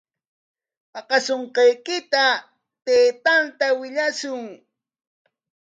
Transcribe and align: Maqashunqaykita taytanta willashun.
Maqashunqaykita 0.93 2.23
taytanta 2.85 3.67
willashun. 3.79 4.41